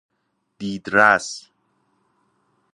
[0.57, 1.49] دیدرس